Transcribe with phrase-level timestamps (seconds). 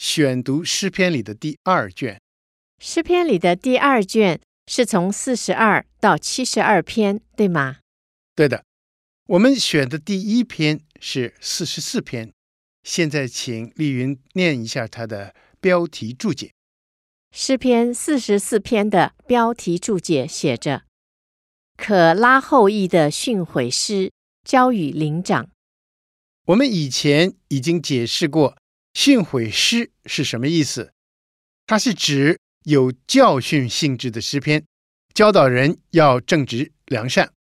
[0.00, 2.18] 选读诗篇里的第二卷，
[2.78, 7.80] 诗篇里的第二卷是从四十二到七十二篇，对吗？
[8.34, 8.64] 对的，
[9.26, 12.32] 我们选的第一篇是四十四篇。
[12.82, 16.50] 现在请丽云念一下它的标题注解。
[17.30, 20.84] 诗篇四十四篇的标题注解写着
[21.76, 24.10] ：“可拉后裔的训诲诗，
[24.42, 25.50] 交与灵长。”
[26.48, 28.56] 我们以前已经解释过。
[28.92, 30.92] 训诲诗是什么意思？
[31.66, 34.64] 它是指有教训性质的诗篇，
[35.14, 37.32] 教导人要正直良善。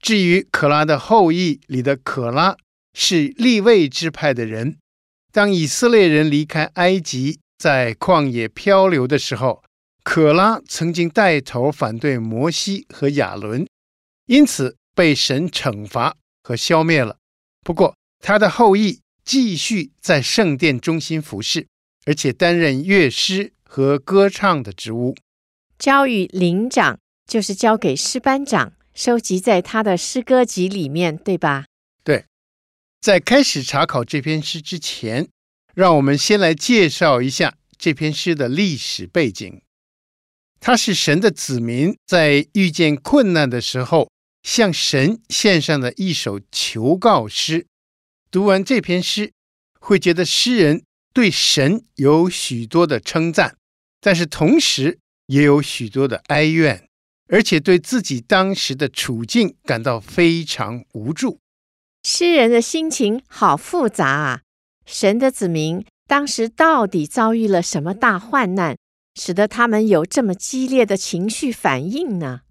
[0.00, 2.56] 至于可拉的后裔里的可拉，
[2.94, 4.78] 是立位支派的人。
[5.32, 9.62] 当以色列人离开埃及，在旷野漂流的时候，
[10.02, 13.66] 可拉曾经带头反对摩西和亚伦，
[14.26, 17.18] 因此被神惩罚和消灭了。
[17.62, 19.00] 不过他的后裔。
[19.26, 21.66] 继续在圣殿中心服侍，
[22.06, 25.16] 而且担任乐师和歌唱的职务。
[25.78, 31.66] 交与灵长，就是交给诗班长，收集在他的诗歌集里面，对吧？
[32.04, 32.24] 对。
[33.00, 35.28] 在开始查考这篇诗之前，
[35.74, 39.60] 让我们先来介绍一下这篇诗的历史背景。
[40.60, 44.08] 它是神的子民在遇见困难的时候，
[44.42, 47.66] 向神献上的一首求告诗。
[48.30, 49.32] 读完这篇诗，
[49.80, 53.56] 会觉得诗人对神有许多的称赞，
[54.00, 56.88] 但是同时也有许多的哀怨，
[57.28, 61.40] 而且对自己当时的处境感到非常无助。
[62.02, 64.42] 诗人的心情好复杂啊！
[64.84, 68.76] 神的子民当时到底遭遇了什么大患难，
[69.14, 72.42] 使得他们有这么激烈的情绪反应呢？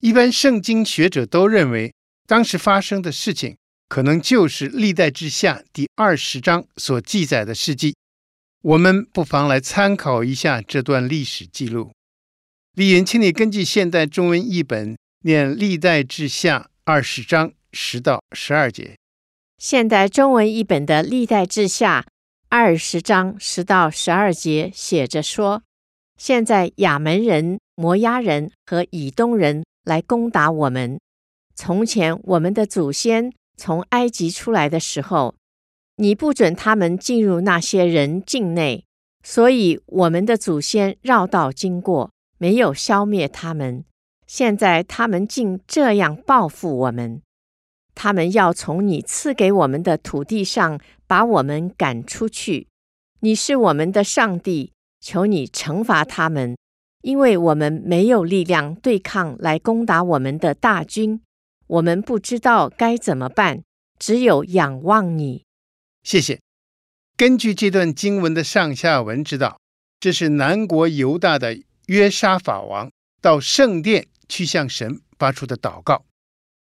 [0.00, 1.94] 一般圣经学者都认为，
[2.26, 3.56] 当时发生的事情。
[3.92, 7.94] 可能就是《历代志下》第二十章所记载的事迹，
[8.62, 11.92] 我们不妨来参考一下这段历史记录。
[12.74, 18.96] 丽云，请你根据现代中文译本念《历代志下》二十章十到十二节。
[19.58, 22.00] 现代中文译本的《历代志下》
[22.48, 25.62] 二十章十到十二节写着说
[26.16, 30.98] ：“现在亚扪人、摩押人和以东人来攻打我们。
[31.54, 35.34] 从前我们的祖先。”从埃及出来的时候，
[35.96, 38.84] 你不准他们进入那些人境内，
[39.22, 43.84] 所以我们的祖先绕道经过，没有消灭他们。
[44.26, 47.20] 现在他们竟这样报复我们，
[47.94, 52.68] 他们要从你赐给我们的土地上把我们赶出去。
[53.20, 56.56] 你是我们的上帝，求你惩罚他们，
[57.02, 61.20] 因为我们没有力量对抗来攻打我们的大军。
[61.72, 63.62] 我们不知道该怎么办，
[63.98, 65.44] 只有仰望你。
[66.02, 66.38] 谢谢。
[67.16, 69.58] 根据这段经文的上下文，知道
[69.98, 72.90] 这是南国犹大的约沙法王
[73.22, 76.04] 到圣殿去向神发出的祷告。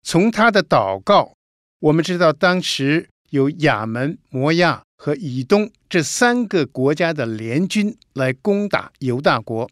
[0.01, 1.33] 从他的祷告，
[1.79, 9.69] 我们知道当时有亚门、摩亚和以东这三个国家的联军来攻打犹大国，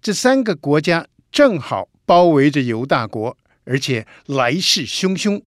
[0.00, 3.36] 这三个国家正好包围着犹大国。
[3.68, 5.42] 而且来势汹汹，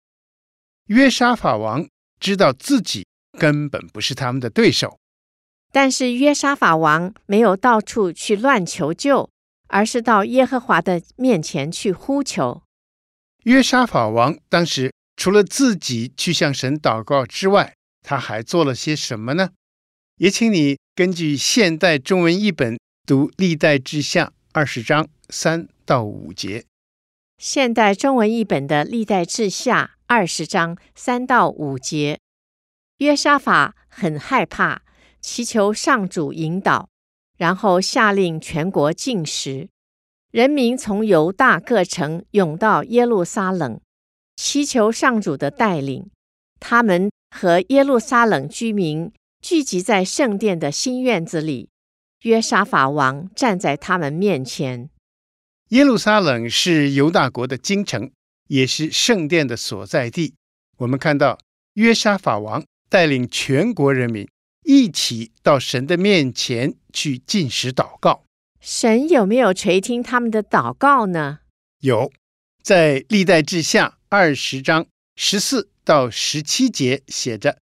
[0.85, 1.87] 约沙法王
[2.19, 3.05] 知道自己
[3.39, 4.99] 根本不是他们的对手，
[5.71, 9.27] 但是约沙法王没有到处去乱求救，
[9.69, 12.61] 而是到耶和华的面前去呼求。
[13.45, 17.73] 约沙法王当时除了自己去向神祷告之外，
[18.03, 19.49] 他还做了些什么呢？
[20.17, 26.65] 也请你根据现代中文译本读《历代志下》二十章三到五节。
[27.43, 32.19] 现代中文译本的《历代志下》二十章三到五节，
[32.97, 34.83] 约沙法很害怕，
[35.19, 36.87] 祈求上主引导，
[37.39, 39.69] 然后下令全国禁食。
[40.29, 43.81] 人民从犹大各城涌到耶路撒冷，
[44.35, 46.11] 祈求上主的带领。
[46.59, 49.11] 他们和耶路撒冷居民
[49.41, 51.69] 聚集在圣殿的新院子里，
[52.21, 54.91] 约沙法王站在他们面前。
[55.71, 58.11] 耶路撒冷是犹大国的京城，
[58.49, 60.33] 也是圣殿的所在地。
[60.79, 61.39] 我们看到
[61.75, 64.27] 约沙法王带领全国人民
[64.65, 68.25] 一起到神的面前去进食祷告。
[68.59, 71.39] 神有没有垂听他们的祷告呢？
[71.79, 72.11] 有，
[72.61, 74.85] 在历代志下二十章
[75.15, 77.59] 十四到十七节写着：“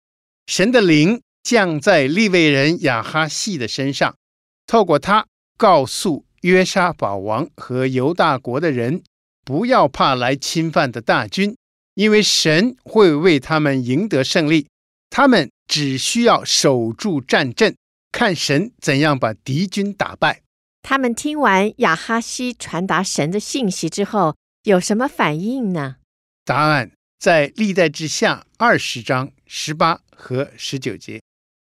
[0.47, 4.17] 神的灵降在利未人亚哈细的身上，
[4.65, 9.03] 透过他告诉约沙法王和犹大国的人，
[9.43, 11.55] 不要怕来侵犯的大军，
[11.95, 14.67] 因为神会为他们赢得胜利。
[15.09, 17.75] 他们只需要守住战阵，
[18.11, 20.41] 看神怎样把敌军打败。”
[20.81, 25.97] 他们听完亚哈西传达神的信息之后，有什么反应呢？
[26.45, 31.21] 答案在历代志下二十章十八和十九节。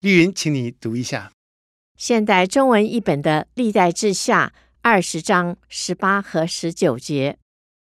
[0.01, 1.31] 丽云，请你读一下。
[1.97, 7.38] 现代中文译本的历代志下二十章十八和十九节。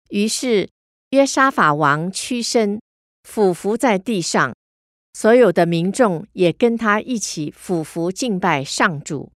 [0.08, 0.69] 于是
[1.11, 2.81] 约沙法王屈身，
[3.25, 4.55] 俯伏在地上，
[5.12, 9.31] 所有的民众也跟他一起俯伏敬拜上主。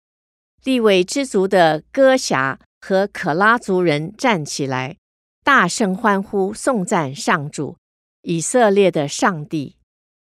[0.64, 4.96] 利未支族的歌辖和可拉族人站起来，
[5.44, 7.76] 大声欢呼，颂赞上主
[8.22, 9.76] 以色列的上帝。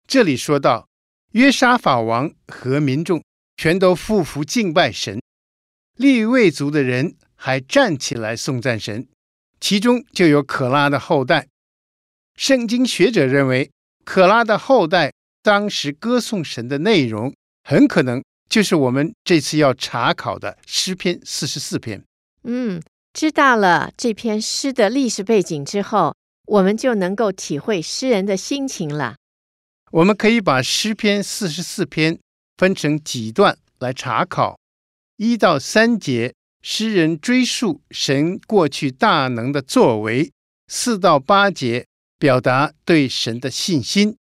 [0.08, 0.88] 这里说到，
[1.34, 3.22] 约沙法王和民众
[3.62, 5.22] 全都俯伏敬拜神，
[5.96, 9.08] 立位族的人还站起来颂赞神，
[9.60, 11.48] 其中就有可拉的后代。
[12.36, 13.70] 圣经学者认为，
[14.04, 15.14] 可拉的后代
[15.44, 18.24] 当时歌颂神的内容很可能。
[18.50, 22.04] 就是我们这次要查考的诗篇四十四篇。
[22.46, 22.82] 嗯，
[23.14, 26.16] 知道了这篇诗的历史背景之后，
[26.48, 29.18] 我们就能够体会诗人的心情了。
[29.92, 32.18] 我们可以把诗篇四十四篇
[32.62, 34.60] 分成几段来查考。
[35.18, 40.30] 一到三节，诗人追溯神过去大能的作为；
[40.68, 41.88] 四到八节，
[42.20, 44.14] 表达对神的信心；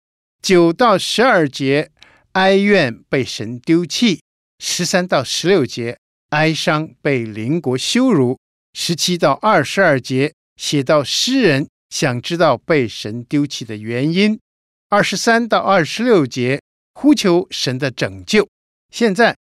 [0.41, 1.91] 九到十二节。
[2.33, 4.21] 哀怨被神丢弃，
[4.59, 5.97] 十三到十六节
[6.29, 8.39] 哀伤被邻国羞辱，
[8.73, 14.39] 十七到二十二节写到诗人想知道被神丢弃的原因，
[14.89, 16.61] 二十三到二十六节
[17.01, 18.45] 呼求神的拯救。
[18.91, 19.37] 现在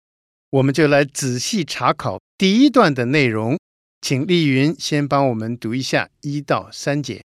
[0.52, 3.58] 我们就来仔细查考第一段的内容，
[4.00, 7.24] 请丽云先帮我们读一下一到三节。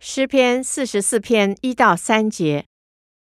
[0.00, 2.64] 诗篇四十四篇一到三节，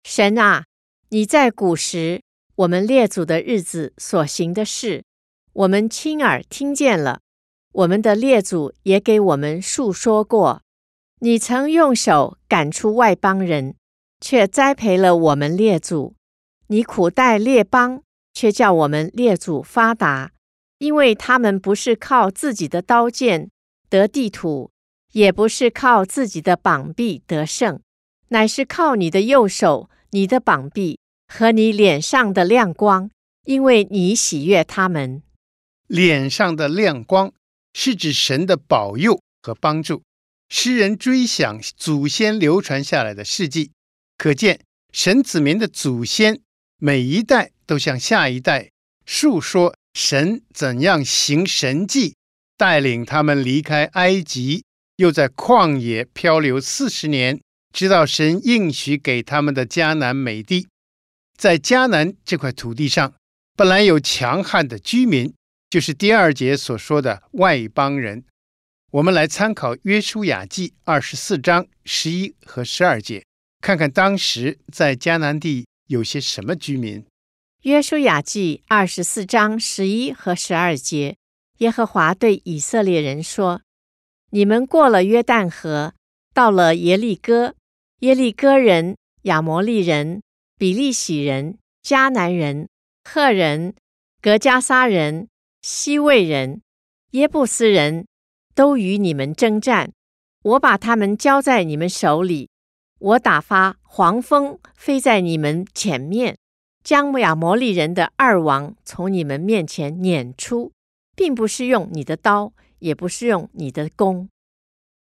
[0.06, 0.64] 神啊。
[1.10, 2.22] 你在古时，
[2.56, 5.04] 我们列祖的日子所行的事，
[5.52, 7.20] 我们亲耳听见了；
[7.74, 10.62] 我们的列祖也给我们述说过。
[11.20, 13.76] 你曾用手赶出外邦人，
[14.22, 16.16] 却栽培了我们列祖；
[16.68, 18.02] 你苦待列邦，
[18.34, 20.32] 却叫我们列祖发达，
[20.80, 23.50] 因为他们不是靠自己的刀剑
[23.90, 24.72] 得地土，
[25.14, 27.80] 也不是靠自己的膀臂得胜，
[28.30, 29.90] 乃是靠你的右手。
[30.12, 30.98] 你的膀臂
[31.28, 33.12] 和你脸上的亮光，
[33.44, 35.22] 因为你喜悦他们。
[35.88, 37.34] 脸上的亮光
[37.74, 40.04] 是指神的保佑和帮助。
[40.48, 43.74] 诗人追想祖先流传下来的事迹，
[44.18, 44.62] 可见
[44.94, 46.40] 神子民的祖先
[46.86, 48.70] 每一代都向下一代
[49.08, 52.16] 述说神怎样行神迹，
[52.58, 54.64] 带领他们离开埃及，
[54.98, 57.42] 又在旷野漂流四十年。
[57.74, 60.68] 直到神应许给他们的迦南美地，
[61.36, 63.16] 在迦南这块土地上，
[63.58, 65.34] 本来有强悍的居民，
[65.72, 68.24] 就是第二节所说的外邦人。
[68.92, 73.26] 我们来参考约书亚记二十四章十一和十二节，
[73.60, 77.06] 看看当时在迦南地有些什么居民。
[77.64, 81.18] 约书亚记二十四章十一和十二节，
[81.58, 83.62] 耶和华对以色列人说
[84.32, 85.94] ：“你们过了约旦河，
[86.34, 87.56] 到了耶利哥。”
[88.00, 90.22] 耶利哥人、亚摩利人、
[90.60, 92.68] 比利洗人、迦南人、
[93.06, 93.74] 赫人、
[94.22, 95.30] 格加撒人、
[95.62, 96.62] 希未人、
[97.12, 98.06] 耶布斯人
[98.54, 99.94] 都与你们争战，
[100.44, 102.50] 我把他们交在你们手里。
[103.06, 106.40] 我打发黄蜂飞在你们前面，
[106.84, 110.72] 将亚摩利人的二王从你们面前撵出，
[111.16, 114.28] 并不是用你的刀，也不是用你的弓。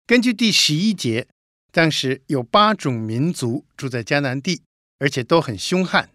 [0.04, 1.28] 根据第十一节。
[1.74, 4.60] 当时有八种民族住在迦南地，
[4.98, 6.10] 而且都很凶悍。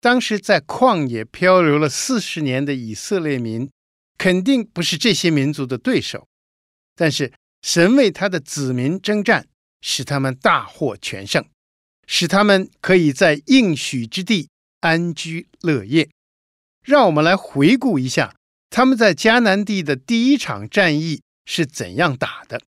[0.00, 3.68] 当时在旷野漂流了四十年的以色列民，
[4.16, 6.26] 肯定不是这些民族的对手。
[6.96, 9.46] 但是神为他的子民征战，
[9.80, 11.44] 使他们大获全胜，
[12.06, 14.48] 使他们可以在应许之地
[14.80, 16.08] 安居乐业。
[16.84, 18.34] 让我们来回顾一下
[18.70, 22.60] 他们在迦南地的第一场战役是怎样打的，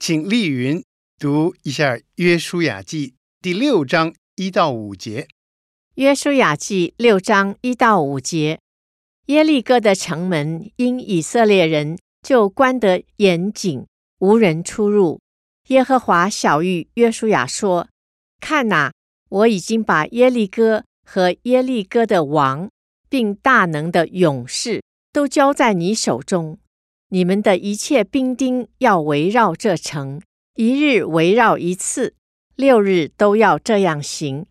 [0.00, 0.82] 请丽云。
[1.18, 3.10] 读一下《约书亚记》
[3.40, 5.28] 第六章一到五节。
[5.94, 8.58] 约书亚记六章一到五节，
[9.26, 13.86] 耶利哥的城门因以色列人就关得严谨，
[14.18, 15.20] 无人出入。
[15.72, 17.88] 耶和华晓諭约书亚说
[18.40, 18.92] ：“看哪，
[19.30, 22.68] 我已经把耶利哥和耶利哥的王，
[23.08, 24.82] 并大能的勇士
[25.14, 26.58] 都交在你手中。
[27.08, 30.20] 你们的一切兵丁要围绕这城，
[30.56, 32.16] 一日围绕一次，
[32.54, 34.44] 六日都要这样行。”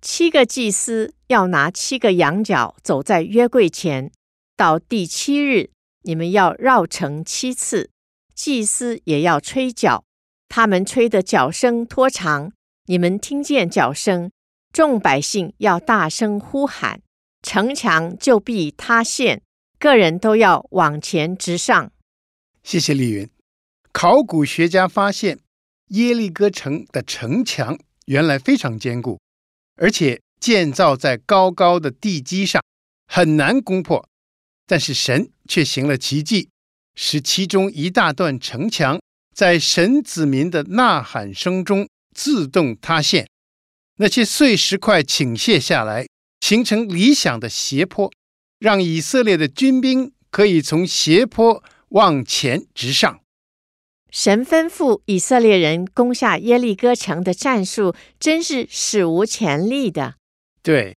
[0.00, 4.12] 七个祭司要拿七个羊角走在约柜前，
[4.56, 5.70] 到第七日，
[6.04, 7.90] 你们要绕城七次。
[8.32, 10.04] 祭司也要吹角，
[10.48, 12.52] 他们吹的角声拖长，
[12.86, 14.30] 你们听见角声，
[14.72, 17.00] 众百姓要大声呼喊，
[17.42, 19.42] 城墙就必塌陷，
[19.78, 21.92] 个人都要往前直上。
[22.62, 23.28] 谢谢丽云。
[23.92, 25.38] 考古学家发现，
[25.88, 29.18] 耶利哥城的城墙原来非常坚固。
[29.76, 32.62] 而且建造在高高的地基上，
[33.06, 34.08] 很难攻破。
[34.66, 36.50] 但是神却行了奇迹，
[36.94, 39.00] 使其中一大段城墙
[39.38, 43.28] 在神子民的呐喊声中自动塌陷，
[43.98, 46.08] 那些碎石块倾泻下来，
[46.40, 48.10] 形成理想的斜坡，
[48.58, 53.20] 让以色列的军兵可以从斜坡往前直上。
[54.10, 60.16] 神吩咐以色列人攻下耶利哥城的战术，真是史无前例的。
[60.64, 60.96] 对，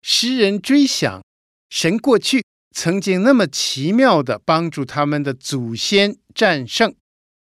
[0.00, 1.20] 诗人追想
[1.68, 6.94] 神过去曾经那么奇妙的帮助他们的祖先战胜，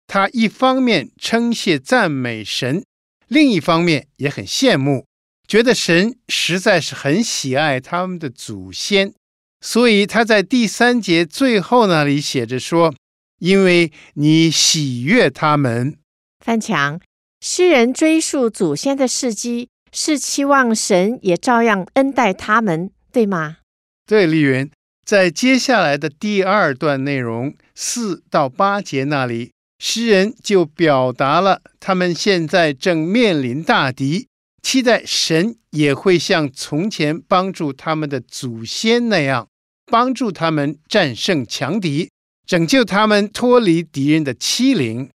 [0.09, 2.83] 他一方面称谢赞美神，
[3.27, 5.05] 另一方面也很羡慕，
[5.47, 9.13] 觉得神实在是很喜爱他们的祖先，
[9.61, 12.93] 所以他在第三节最后那里写着说。
[13.39, 15.95] 因为你喜悦他们，
[16.43, 16.99] 范强，
[17.39, 23.59] 诗人追溯祖先的事迹，是期望神也照样恩待他们，对吗？
[24.05, 24.69] 对，丽云，
[25.05, 34.27] 在接下来的第二段内容四到八节那里，诗人就表达了他们现在正面临大敌，
[34.61, 39.47] 期待神也会像从前帮助他们的祖先那样，
[39.85, 42.11] 帮助他们战胜强敌。
[42.45, 45.09] 拯救他们脱离敌人的欺凌，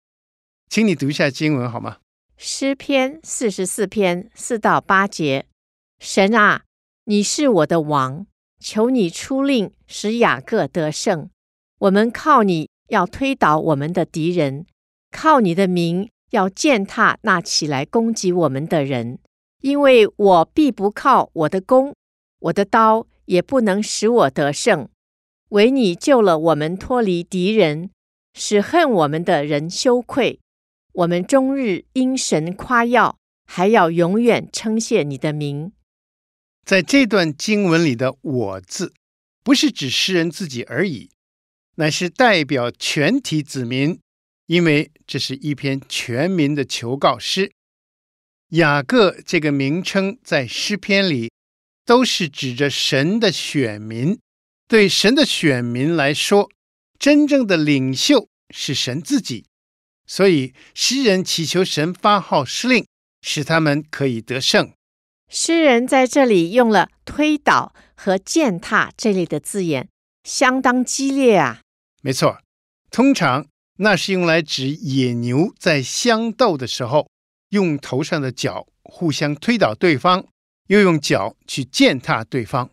[0.70, 1.96] 请你读一下经文好吗？
[2.36, 5.46] 诗篇四十四篇四到八节：
[5.98, 6.62] 神啊，
[7.06, 8.26] 你是我的王，
[8.60, 11.28] 求你出令使雅各得胜。
[11.80, 14.66] 我们靠你要推倒我们的敌人，
[15.10, 19.18] 靠你的名要践踏那起来攻击我们的人。
[19.60, 21.94] 因为我必不靠我的弓，
[22.38, 24.88] 我的刀也不能使我得胜。
[25.50, 27.90] 唯你救了我们脱离敌人，
[28.34, 30.40] 使恨我们的人羞愧。
[30.92, 35.72] 我们终日因神夸耀，还要永远称谢你的名。
[36.64, 38.92] 在这段经文里的“我”字，
[39.42, 41.10] 不是指诗人自己而已，
[41.76, 43.98] 乃是代表全体子民，
[44.46, 47.52] 因为这是一篇全民的求告诗。
[48.50, 51.32] 雅各这个名称在诗篇里，
[51.84, 54.18] 都是指着神的选民。
[54.68, 56.48] 对神的选民来说，
[56.98, 59.44] 真正的领袖是神自己，
[60.06, 62.86] 所以诗人祈求神发号施令，
[63.22, 64.72] 使他们可以得胜。
[65.28, 69.88] 诗人在这里用了“推倒”和“践踏”这类的字眼，
[70.22, 71.62] 相当激烈啊。
[72.04, 72.38] 没错，
[72.90, 73.46] 通常
[73.78, 77.08] 那是用来指野牛在相斗的时候，
[77.48, 80.26] 用头上的角互相推倒对方，
[80.66, 82.68] 又用脚去践踏对方。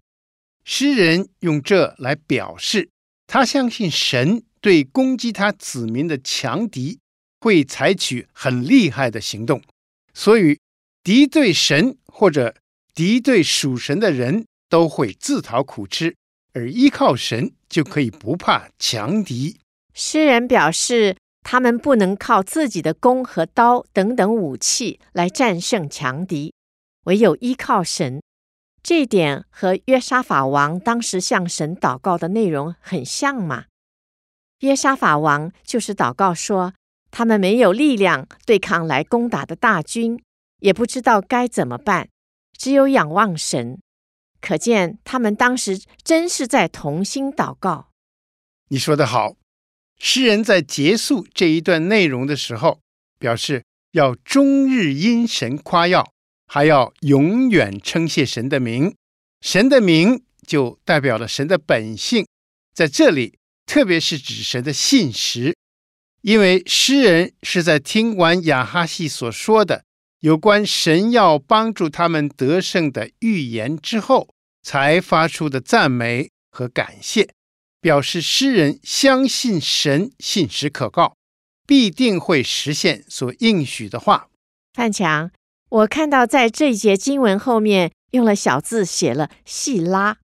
[0.66, 2.90] 诗人用这来表示，
[3.26, 7.00] 他相信神对攻击他子民的强敌
[7.40, 9.64] 会采取很厉害的行动，
[10.14, 10.60] 所以
[11.02, 12.54] 敌对神或者
[12.94, 16.18] 敌对属神的人都会自讨苦吃，
[16.54, 19.58] 而依靠神就可以不怕强敌。
[19.94, 26.54] 诗人表示，他们不能靠自己的弓和刀等等武器来战胜强敌，
[27.06, 28.22] 唯有依靠神。
[28.84, 33.66] 这点和约沙法王当时向神祷告的内容很像嘛？
[34.62, 36.74] 约沙法王就是祷告说，
[37.12, 40.22] 他们没有力量对抗来攻打的大军，
[40.60, 42.10] 也不知道该怎么办，
[42.58, 43.80] 只有仰望神。
[44.42, 47.92] 可见他们当时真是在同心祷告。
[48.68, 49.36] 你说得好，
[50.00, 52.82] 诗人在结束这一段内容的时候，
[53.18, 56.12] 表示要终日因神夸耀。
[56.54, 58.94] 还要永远称谢神的名，
[59.40, 62.28] 神的名就代表了神的本性，
[62.74, 65.56] 在这里，特别是指神的信实，
[66.24, 69.86] 因为诗人是在听完亚哈西所说的
[70.22, 74.30] 有关神要帮助他们得胜的预言之后，
[74.62, 77.34] 才发出的赞美和感谢，
[77.82, 81.18] 表示诗人相信神信实可靠，
[81.66, 84.28] 必定会实现所应许的话。
[84.74, 85.32] 范强，
[85.70, 90.18] 我看到在这一节经文后面用了小字写了“细拉”。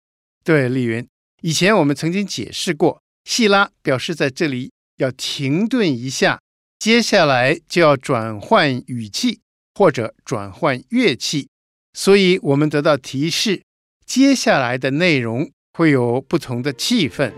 [0.46, 1.08] 对，丽云，
[1.42, 6.40] 以前我们曾经解释过，“细拉”表示在这里要停顿一下，
[6.78, 9.42] 接下来就要转换语气
[9.78, 11.50] 或者转换乐器，
[11.94, 13.62] 所以我们得到提示，
[14.08, 17.32] 接下来的内容会有不同的气氛。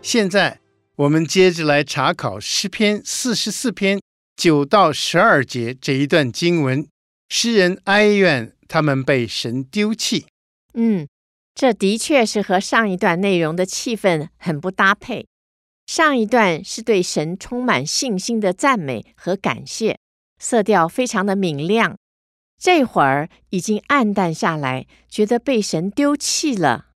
[0.00, 0.60] 现在
[0.94, 4.00] 我们接着来查考诗篇四十四篇
[4.36, 6.86] 九到十二节这一段经文，
[7.28, 10.26] 诗人哀怨他们被神丢弃。
[10.74, 11.08] 嗯，
[11.54, 15.26] 这的确是和上一段内容的气氛很不搭配。
[15.86, 19.98] 上一段是对神充满信心的赞美和感谢，
[20.38, 21.96] 色调非常的明亮。
[22.58, 26.86] 这会儿已经暗淡下来，觉得被神丢弃了。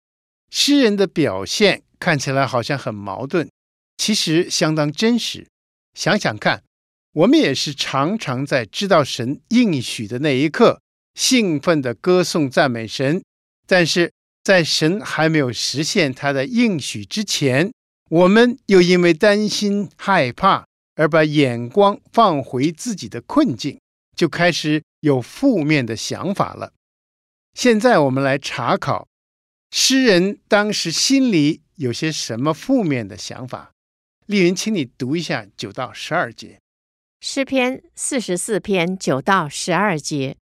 [0.51, 1.83] 诗人的表现。
[2.01, 3.51] 看起来好像很矛盾，
[3.99, 5.47] 其实相当真实。
[5.93, 6.63] 想想看，
[7.13, 10.81] 我们也是常常在知道神应许的那一刻，
[11.15, 13.21] 兴奋地歌颂赞美神；
[13.67, 14.13] 但是
[14.45, 17.73] 在神还没有实现他的应许之前，
[18.11, 20.65] 我们又因为担心害怕
[20.95, 23.81] 而把眼光放回自己的困境，
[24.17, 26.73] 就开始有负面的想法了。
[27.55, 29.09] 现在我们来查考
[29.71, 31.63] 诗人当时心里。
[31.81, 33.73] 有些什么负面的想法？
[34.27, 36.61] 丽云，请你读一下九到十二节。
[37.23, 40.39] 诗篇四十四篇九到十二节。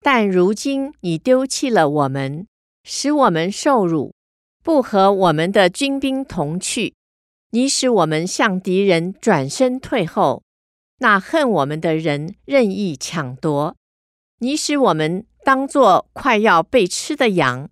[0.00, 2.46] 但如今你丢弃了我们，
[2.82, 4.14] 使我们受辱，
[4.64, 6.94] 不和我们的军兵同去。
[7.50, 10.42] 你使我们向敌人转身退后，
[11.00, 13.76] 那恨我们的人任意抢夺。
[14.38, 17.68] 你使我们当作快要被吃的羊，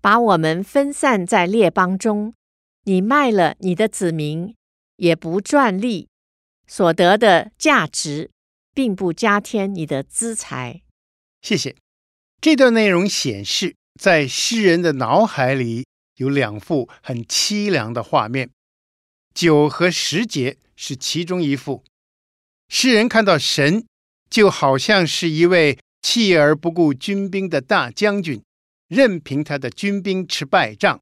[0.00, 2.34] 把我们分散在列邦中。
[2.84, 4.54] 你卖了你的子民，
[4.96, 6.08] 也不赚利，
[6.70, 8.30] 所得的价值，
[8.72, 10.82] 并不加添你的资财。
[11.42, 11.74] 谢谢。
[12.40, 15.84] 这段内容显示，在诗人的脑海里
[16.18, 18.50] 有两幅很凄凉的画面。
[19.34, 21.82] 九和十节是其中一幅。
[22.68, 23.84] 诗人看到神，
[24.30, 28.40] 就好像是一位弃而不顾军兵的大将军，
[28.86, 31.00] 任凭他的军兵吃败仗。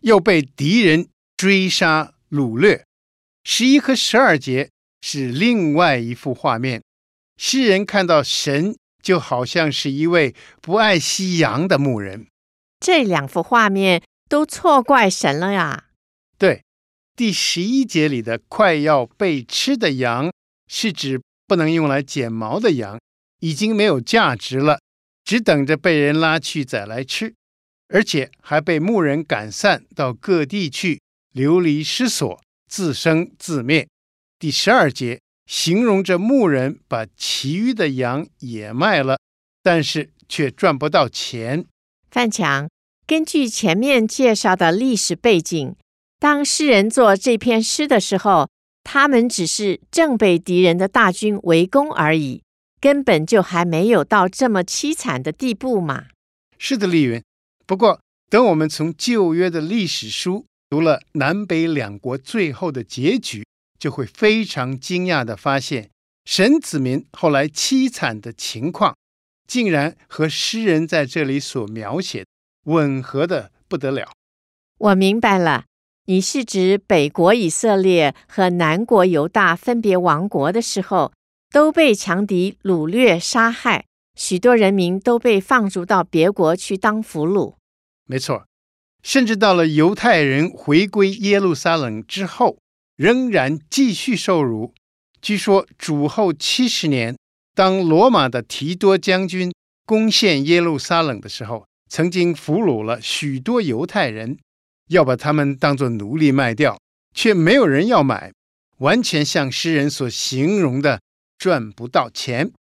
[0.00, 2.86] 又被敌人追杀掳掠，
[3.44, 4.70] 十一和十二节
[5.06, 6.82] 是另外一幅画面。
[7.36, 12.26] 诗人看到神，就好像是一位不爱惜羊的牧人。
[12.80, 15.88] 这两幅画面都错怪神了呀！
[16.38, 16.62] 对，
[17.14, 20.32] 第十一节里的快要被吃的羊，
[20.68, 22.98] 是指不能用来剪毛的羊，
[23.40, 24.80] 已经没有价值了，
[25.22, 27.34] 只等着被人拉去宰来吃。
[27.88, 33.86] 而且还被牧人赶散到各地去，流离失所，自生自灭。
[34.38, 39.18] 第十二节形容着牧人把其余的羊也卖了，
[39.62, 41.64] 但是却赚不到钱。
[42.10, 42.68] 范强，
[43.06, 45.74] 根据前面介绍的历史背景，
[46.18, 48.48] 当诗人做这篇诗的时候，
[48.82, 52.42] 他们只是正被敌人的大军围攻而已，
[52.80, 56.06] 根本就还没有到这么凄惨的地步嘛。
[56.58, 57.22] 是的，丽云。
[57.66, 63.44] 不过，等我们从旧约的历史书读了南北两国最后的结局，
[63.84, 65.90] 就会非常惊讶的发现，
[66.24, 68.96] 沈子民后来凄惨的情况，
[69.46, 72.24] 竟然和诗人在这里所描写
[72.64, 74.10] 吻合的不得了。
[74.78, 75.66] 我明白了，
[76.06, 81.12] 你是指北国以色列和南国犹大分别亡国的时候，
[81.50, 83.84] 都被强敌掳掠杀害。
[84.18, 87.56] 许多人民都被放逐到别国去当俘虏。
[88.06, 88.46] 没错，
[89.02, 92.56] 甚至到了犹太人回归耶路撒冷之后，
[92.96, 94.72] 仍然继续受辱。
[95.20, 97.16] 据说主后七十年，
[97.54, 99.52] 当罗马的提多将军
[99.86, 104.38] 攻陷耶路撒冷的时候，曾经俘虏了许多犹太人，
[104.88, 106.78] 要把他们当作奴隶卖掉，
[107.14, 108.32] 却没有人要买，
[108.78, 111.00] 完全像诗人所形容的，
[111.38, 112.52] 赚不到钱。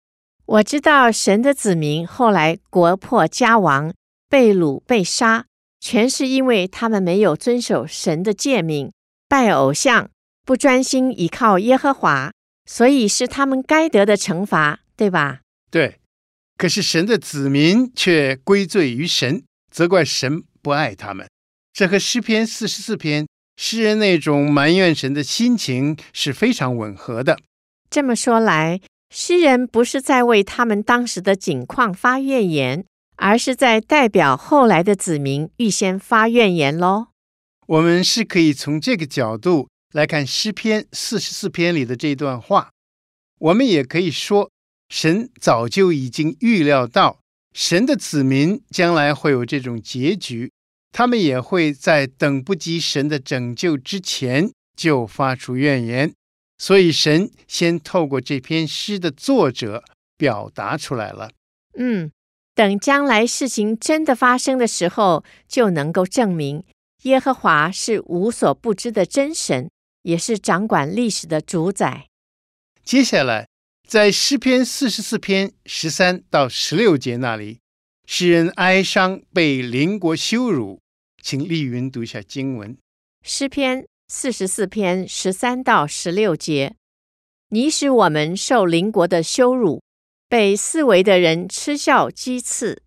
[0.45, 3.93] 我知道神的子民后来国破家亡、
[4.29, 5.45] 被掳被杀，
[5.79, 8.91] 全是因为他们没有遵守神的诫命，
[9.27, 10.09] 拜偶像，
[10.45, 12.31] 不专心倚靠耶和华，
[12.65, 15.39] 所以是他们该得的惩罚，对吧？
[15.71, 15.99] 对，
[16.57, 21.27] 可是神的子民却归罪于神，责怪神不爱他们。
[21.71, 23.25] 这和诗篇四十四篇
[23.57, 27.39] 诗人那种埋怨神的心情是非常吻合的。
[27.89, 28.79] 这么说来，
[29.09, 37.07] 诗人不是在为他们当时的境况发怨言，而是在代表后来的子民预先发怨言喽。
[37.65, 42.69] 我们是可以从这个角度来看诗篇四十四篇里的这段话。
[43.39, 44.51] 我们也可以说，
[44.89, 47.19] 神早就已经预料到
[47.53, 50.51] 神的子民将来会有这种结局。
[50.91, 56.13] 他们也会在等不及神的拯救之前就发出怨言，
[56.59, 59.83] 所以神先透过这篇诗的作者
[60.15, 61.31] 表达出来了。
[61.75, 62.11] 嗯，
[62.53, 66.63] 等将来事情真的发生的时候，就能够证明
[67.03, 69.71] 耶和华是无所不知的真神，
[70.03, 72.07] 也是掌管历史的主宰。
[72.85, 73.47] 接下来，
[73.87, 77.59] 在诗篇四十四篇十三到十六节那里，
[78.05, 80.79] 诗人哀伤被邻国羞辱。
[81.21, 82.77] 请丽云读一下经文，
[83.23, 86.75] 诗篇四十四篇十三到十六节：
[87.47, 89.81] 你使我们受邻国的羞辱，
[90.27, 92.81] 被四围的人嗤笑讥刺；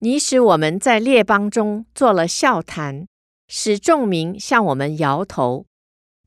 [0.00, 3.06] 你使我们在列邦中做了笑谈，
[3.48, 5.64] 使众民向我们摇头。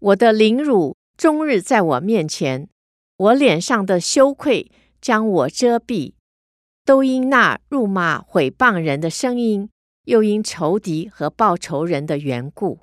[0.03, 2.67] 我的凌辱终日在我面前，
[3.15, 6.15] 我脸上的羞愧将我遮蔽，
[6.83, 9.69] 都因那辱骂毁谤人的声音。
[10.03, 12.81] 又因仇敌和报仇人的缘故，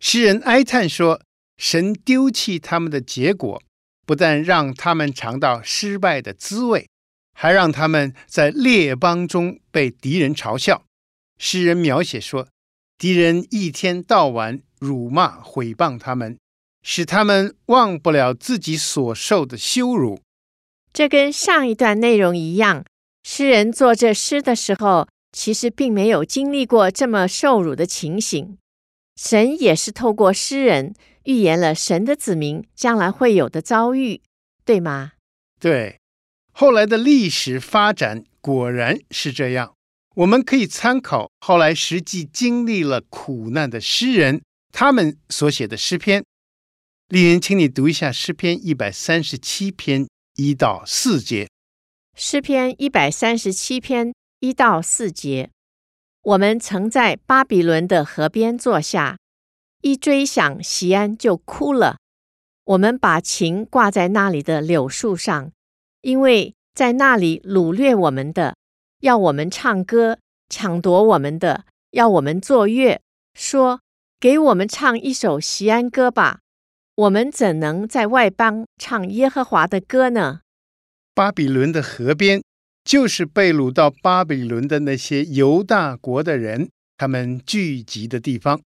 [0.00, 1.20] 诗人哀叹说
[1.58, 3.62] ：“神丢弃他们的结果，
[4.06, 6.88] 不但让他们尝到失败的滋味，
[7.34, 10.86] 还让他们在列邦中被敌人嘲笑。”
[11.36, 12.48] 诗人描写说
[12.96, 16.38] ：“敌人一天到晚辱骂毁谤他们，
[16.82, 20.20] 使他们忘不了自己所受的羞辱。”
[20.92, 22.84] 这跟上一段内容一样，
[23.22, 25.08] 诗人作这诗的时候。
[25.30, 28.56] 其实并没有经历过这么受辱的情形，
[29.14, 34.22] 神也是透过诗人预言了神的子民将来会有的遭遇，
[34.64, 35.12] 对吗？
[35.60, 36.00] 对，
[36.52, 39.74] 后来的历史发展果然是这样。
[40.16, 44.40] 我们可以参考后来实际经历了苦难的诗人，
[44.80, 46.24] 他们所写的诗篇。
[47.08, 51.48] 丽云，请你读一下诗篇一百三十七篇一到四节。
[52.14, 54.12] 诗篇一百三十七篇。
[54.38, 55.50] 一到四节，
[56.22, 59.18] 我们曾在巴比伦的河边坐下，
[59.82, 61.96] 一追想锡安就哭了。
[62.62, 65.50] 我们把琴挂在那里的柳树上，
[66.02, 68.54] 因为在那里掳掠我们的，
[69.00, 73.00] 要我们唱歌；抢夺我们的，要我们作乐，
[73.34, 73.80] 说
[74.20, 76.40] ：“给我们唱一首西安歌吧。”
[76.96, 80.40] 我们怎能在外邦唱耶和华的歌呢？
[81.14, 82.42] 巴比伦的河边。
[82.84, 88.62] 就是被掳到巴比伦的那些犹大国的人，他们聚集的地方。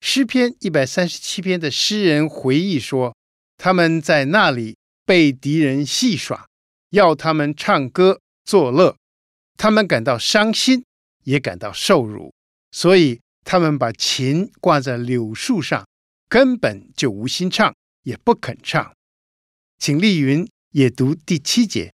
[0.00, 3.14] 诗篇一百三十七篇的诗人回忆说，
[3.58, 6.46] 他们在那里被敌人戏耍，
[6.92, 8.96] 要他们唱歌作乐，
[9.58, 10.82] 他们感到伤心，
[11.24, 12.32] 也感到受辱，
[12.70, 15.86] 所以他们把琴挂在柳树上，
[16.28, 18.92] 根本就无心唱，也不肯唱。
[19.78, 21.92] 请丽云也读第七节。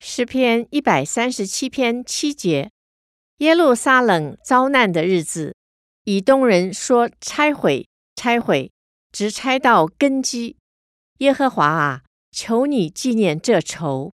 [0.00, 2.70] 诗篇一百三十七篇七节：
[3.38, 5.54] 耶路撒冷遭难的日子，
[6.04, 8.70] 以东人说拆毁，拆毁，
[9.12, 10.56] 直拆到根基。
[11.18, 14.12] 耶和华啊，求你纪念这仇。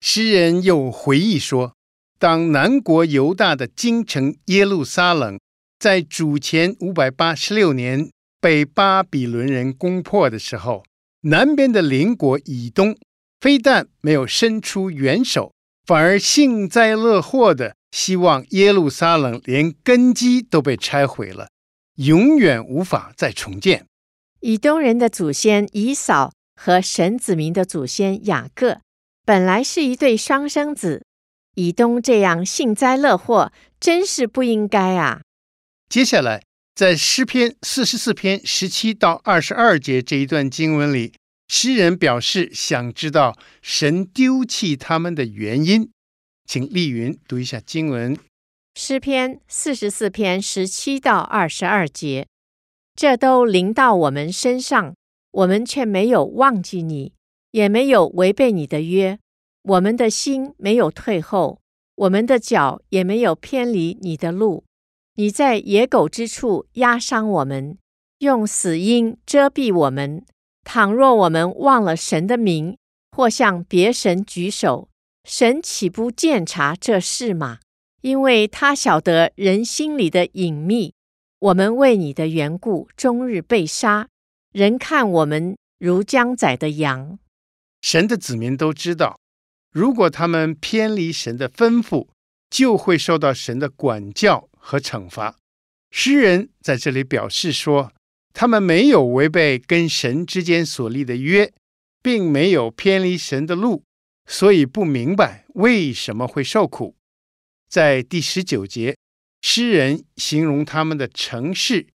[0.00, 1.74] 诗人又回忆说，
[2.18, 5.38] 当南国犹大的京城耶路撒冷
[5.78, 8.10] 在主前五百八十六年
[8.40, 10.84] 被巴比伦人攻破的时候，
[11.22, 12.96] 南边的邻国以东。
[13.40, 15.52] 非但没有伸出援手，
[15.86, 21.46] 反而幸灾乐祸的希望耶路撒冷连根基都被拆毁了，
[21.94, 23.86] 永远无法再重建。
[24.40, 28.80] 以东人的祖先以扫和神子民的祖先雅各，
[29.24, 31.04] 本来是一对双生子。
[31.54, 35.20] 以东这样幸灾乐祸，真是不应该啊！
[35.88, 36.42] 接下来，
[36.74, 41.14] 在诗篇四十四篇十七到二十二节这一段经文里。
[41.48, 45.90] 诗人表示想知道神丢弃他们的原因，
[46.44, 48.18] 请丽云读一下经文。
[48.74, 52.26] 诗篇四十四篇十七到二十二节，
[52.94, 54.94] 这都临到我们身上，
[55.30, 57.14] 我们却没有忘记你，
[57.52, 59.18] 也没有违背你的约。
[59.62, 61.58] 我们的心没有退后，
[61.94, 64.64] 我们的脚也没有偏离你的路。
[65.18, 67.76] 你在野狗之处压伤我们，
[68.18, 70.24] 用死荫遮蔽我们。
[70.62, 72.78] 倘若我们忘了神的名，
[73.10, 74.88] 或向别神举手，
[75.24, 77.58] 神岂不见察这事吗？
[78.00, 80.94] 因为他晓得人心里的隐秘。
[81.40, 84.06] 我们为你的缘故，终日被杀，
[84.52, 87.18] 人看我们如将宰的羊。
[87.82, 89.18] 神的子民都知道，
[89.72, 92.06] 如果他们偏离神的吩咐，
[92.48, 95.38] 就会受到神的管教和惩罚。
[95.90, 97.90] 诗人在这里表示说，
[98.34, 101.54] 他们没有违背跟神之间所立的约，
[102.02, 103.82] 并没有偏离神的路，
[104.26, 106.94] 所以不明白为什么会受苦。
[107.70, 108.94] 在第十九节。
[109.40, 111.86] 诗人形容他们的城市，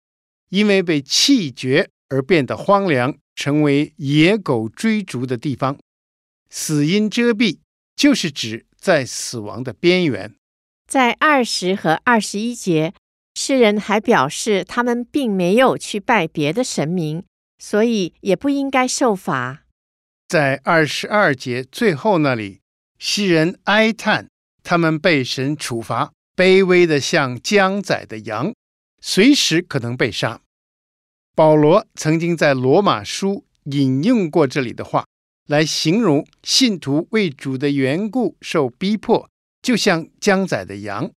[0.50, 5.76] 因为被弃绝而变得荒凉，成为野狗追逐的地方。
[6.50, 7.58] 死荫遮蔽，
[7.96, 10.32] 就是指在死亡的边缘。
[10.92, 12.92] 在二十和二十一节，
[13.34, 17.24] 诗人还表示他们并没有去拜别的神明，
[17.58, 19.62] 所以也不应该受罚。
[20.28, 22.60] 在二十二节最后那里，
[22.98, 24.28] 诗人哀叹
[24.62, 26.12] 他们被神处罚。
[26.36, 28.52] 卑微的像将宰的羊，
[29.00, 30.42] 随时可能被杀。
[31.34, 35.06] 保罗曾经在罗马书引用过这里的话，
[35.48, 39.30] 来形容信徒为主的缘故受逼迫，
[39.62, 41.12] 就像将宰的羊。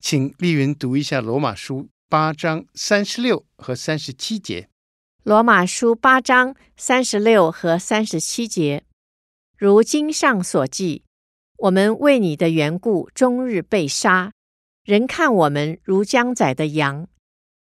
[0.00, 4.68] 请丽云读一下罗马书八章三十六和三十七节。
[5.22, 8.84] 罗马书八章三十六和三十七节，
[9.56, 11.04] 如经上所记，
[11.58, 14.32] 我们为你的缘故，终日被杀。
[14.84, 17.08] 人看我们如将宰的羊，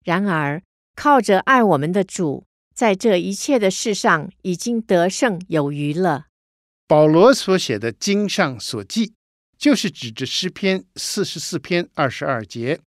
[0.03, 0.61] 然而
[0.95, 6.25] 靠着爱我们的主，在这一切的事上已经得胜有余了。
[6.87, 9.13] 保罗所写的经上所记，
[9.57, 12.79] 就是指着诗篇四十四篇二十二节。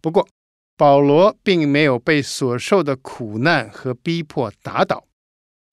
[0.00, 0.28] 不过，
[0.76, 5.06] 保罗并没有被所受的苦难和逼迫打倒。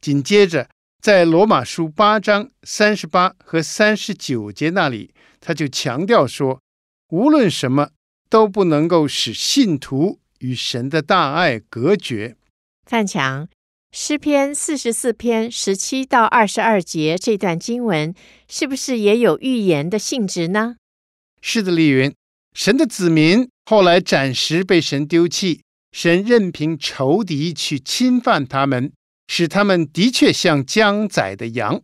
[0.01, 0.69] 紧接着，
[1.01, 6.62] 在罗马书八章三十八和三十九节那里，他就强调说，
[7.10, 7.89] 无论什么。
[8.27, 12.36] 都不能够使信徒与神的大爱隔绝。
[12.84, 13.47] 范强，
[13.97, 18.13] 诗篇四十四篇十七到二十二节这段经文，
[18.45, 20.75] 是不是也有预言的性质呢？
[21.41, 22.13] 是的，丽云。
[22.53, 25.62] 神的子民后来暂时被神丢弃，
[25.93, 28.91] 神任凭仇敌去侵犯他们，
[29.29, 31.81] 使他们的确像将宰的羊。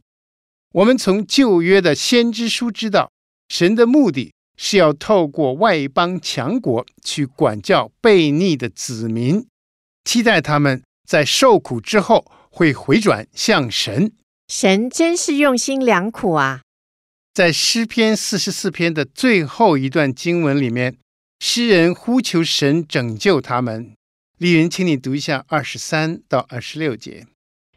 [0.73, 3.09] 我们从旧约的先知书知道，
[3.47, 4.33] 神的目的。
[4.57, 9.47] 是要透过外邦强国去管教悖逆的子民，
[10.03, 14.13] 期待他们在受苦之后会回转向神。
[14.47, 16.61] 神真是用心良苦啊！
[17.33, 20.95] 在诗篇四十四篇的最后一段经文里面，
[21.41, 23.91] 诗人呼求神拯救他们。
[24.37, 27.27] 丽云，请你读一下二十三到二十六节。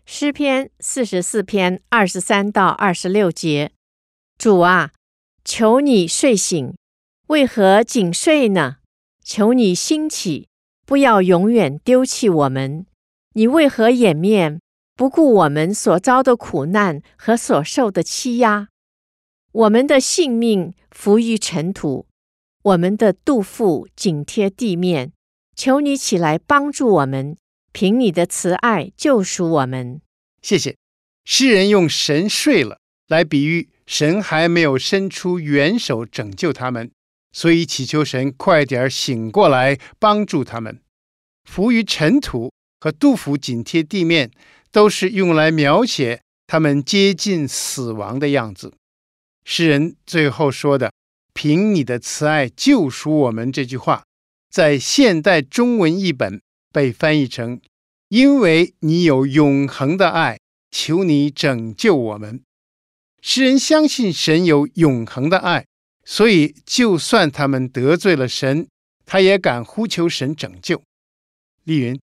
[0.06, 3.72] 诗篇四十四篇二十三到二十六节，
[4.38, 4.92] 主啊。
[5.44, 6.72] 求你睡醒，
[7.26, 8.76] 为何紧睡呢？
[9.24, 10.46] 求你兴起，
[10.86, 12.86] 不要永远丢弃我们。
[13.36, 14.60] 你为何掩面，
[14.94, 18.68] 不顾我们所遭的苦难和所受的欺压？
[19.50, 22.06] 我们的性命伏于尘土，
[22.62, 25.12] 我们的肚腹紧贴地面。
[25.56, 27.36] 求你起来帮助我们，
[27.72, 30.00] 凭你的慈爱救赎我们。
[30.40, 30.76] 谢谢。
[31.24, 33.70] 诗人用神睡了来比喻。
[33.86, 36.90] 神还没有伸出援手拯救他们，
[37.32, 40.80] 所以祈求神快点醒过来帮助他们。
[41.44, 42.50] 伏于尘土
[42.84, 44.30] 和杜甫紧贴地面，
[44.70, 48.74] 都是用来描写他们接近死亡的样子。
[49.42, 50.92] 诗人最后说的
[51.32, 54.04] “凭你的慈爱救赎我们”这句话，
[54.50, 56.42] 在现代中文译本
[56.74, 57.58] 被翻译成
[58.10, 60.38] “因为你有永恒的爱，
[60.70, 62.42] 求你拯救我们”。
[63.22, 65.64] 诗人相信神有永恒的爱，
[66.04, 68.68] 所以就算他们得罪了神，
[69.06, 70.82] 他也敢呼求神拯救。
[71.62, 71.98] 丽云，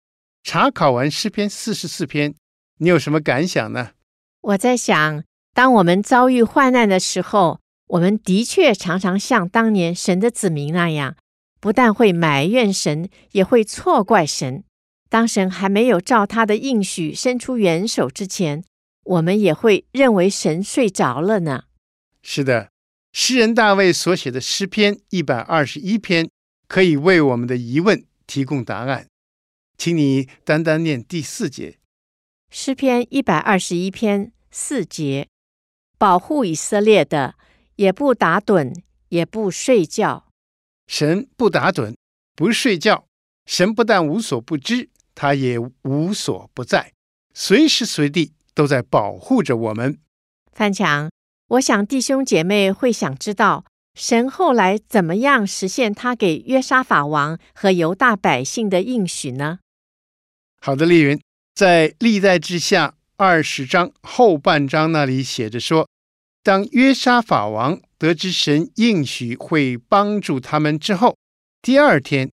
[0.48, 2.34] 查考完诗篇四十四篇，
[2.78, 3.92] 你有什么感想呢？
[4.40, 11.18] 我在想，当我们遭遇患难的时候，我们的确常常像当年神的子民那样，
[11.60, 14.64] 不但会埋怨神，也会错怪神。
[15.10, 18.64] 当神还没有照他的应许伸出援手之前，
[19.04, 21.66] 我们也会认为神睡着了呢。
[22.22, 22.70] 是的，
[23.12, 26.30] 诗人大卫所写的诗篇一百二十一篇，
[26.70, 29.08] 可以为我们的疑问提供答案。
[29.78, 31.78] 请你单单念第四节。
[32.50, 35.28] 诗篇一百二十一篇四节：
[35.98, 37.36] 保护以色列的，
[37.76, 38.74] 也不打盹，
[39.10, 40.28] 也不睡觉。
[40.88, 41.96] 神不打盹，
[42.36, 43.06] 不睡觉。
[43.46, 46.94] 神不但无所不知，他也无所不在，
[47.34, 48.34] 随时随地。
[48.58, 50.00] 都在保护着我们。
[50.52, 51.12] 范强，
[51.50, 59.60] 我想弟兄姐妹会想知道，神后来怎么样实现他给约沙法王和犹大百姓的应许呢？
[60.60, 61.20] 好的，丽云，
[61.56, 65.88] 在历代志下二十章后半章那里写着说，
[66.44, 71.16] 当约沙法王得知神应许会帮助他们之后，
[71.62, 72.30] 第二天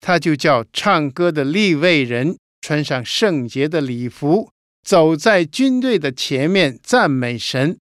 [0.00, 4.50] 他就叫唱歌的利未人穿上圣洁的礼服，
[4.86, 7.78] 走在军队的前面赞美神。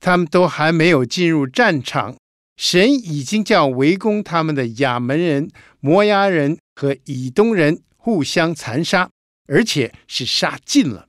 [0.00, 2.16] 他们都还没有进入战场，
[2.56, 9.08] 神已经叫围攻他们的亚门人、摩押人和以东人互相残杀。
[9.52, 11.08] 而且是杀尽了，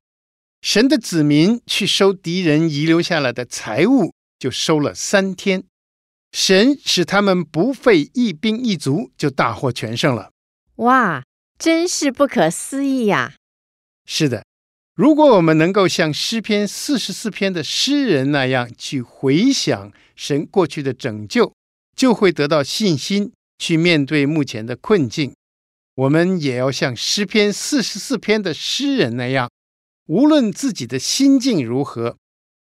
[0.62, 5.64] 神的子民去收敌人遗留下来的财物，就收了三天。
[6.34, 10.32] 神使他们不费一兵一卒就大获全胜了。
[10.78, 11.24] 哇，
[11.58, 13.36] 真是不可思议呀！
[14.06, 14.44] 是的，
[14.94, 21.54] 如果我们能够像诗篇四十四篇的诗人那样去回想神过去的拯救，
[21.96, 25.34] 就会得到信心去面对目前的困境。
[25.96, 29.50] 我们也要像诗篇四十四篇的诗人那样，
[30.08, 32.18] 无论自己的心境如何，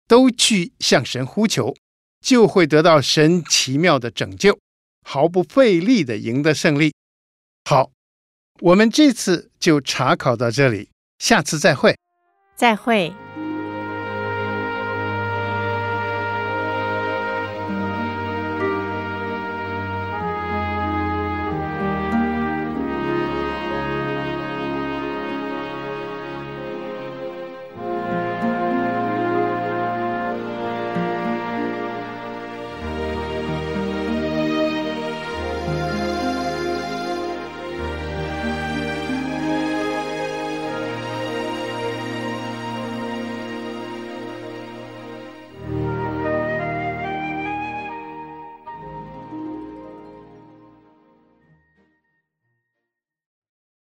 [0.06, 1.74] 都去向神呼求，
[2.20, 4.58] 就会得到神奇妙的拯救，
[5.02, 6.94] 毫不费力地赢得胜利。
[7.64, 7.90] 好，
[8.60, 11.96] 我们这次就查考到这里，下次再会。
[12.56, 13.12] 再会。